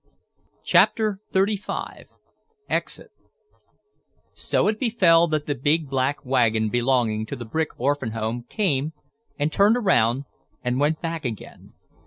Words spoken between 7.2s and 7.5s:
to the